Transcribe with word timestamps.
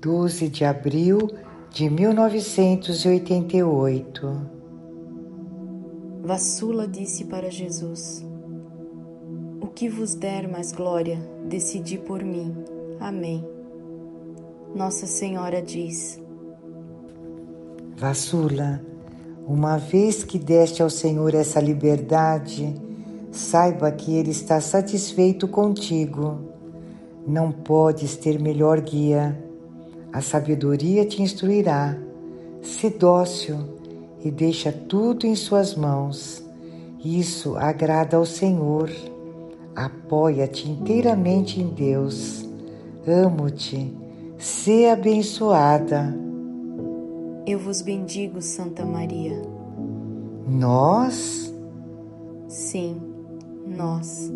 12 0.00 0.48
de 0.48 0.64
abril 0.64 1.28
de 1.70 1.90
1988. 1.90 4.40
Vassula 6.22 6.86
disse 6.86 7.24
para 7.24 7.50
Jesus: 7.50 8.24
O 9.60 9.66
que 9.66 9.88
vos 9.88 10.14
der 10.14 10.48
mais 10.48 10.70
glória, 10.70 11.18
decidi 11.48 11.98
por 11.98 12.22
mim. 12.22 12.54
Amém. 13.00 13.44
Nossa 14.72 15.04
Senhora 15.04 15.60
diz: 15.60 16.22
Vassula, 17.96 18.80
uma 19.48 19.78
vez 19.78 20.22
que 20.22 20.38
deste 20.38 20.80
ao 20.80 20.90
Senhor 20.90 21.34
essa 21.34 21.58
liberdade, 21.58 22.72
saiba 23.32 23.90
que 23.90 24.14
Ele 24.14 24.30
está 24.30 24.60
satisfeito 24.60 25.48
contigo. 25.48 26.38
Não 27.26 27.50
podes 27.50 28.14
ter 28.14 28.38
melhor 28.38 28.80
guia 28.80 29.47
a 30.18 30.20
sabedoria 30.20 31.06
te 31.06 31.22
instruirá. 31.22 31.96
Se 32.60 32.90
dócil 32.90 33.56
e 34.24 34.32
deixa 34.32 34.72
tudo 34.72 35.26
em 35.26 35.36
suas 35.36 35.76
mãos. 35.76 36.44
Isso 37.04 37.56
agrada 37.56 38.16
ao 38.16 38.26
Senhor. 38.26 38.90
Apoia-te 39.76 40.68
inteiramente 40.68 41.60
em 41.60 41.68
Deus. 41.68 42.44
Amo-te. 43.06 43.96
Sê 44.36 44.86
abençoada. 44.86 46.12
Eu 47.46 47.60
vos 47.60 47.80
bendigo, 47.80 48.42
Santa 48.42 48.84
Maria. 48.84 49.40
Nós? 50.48 51.54
Sim, 52.48 53.00
nós 53.66 54.32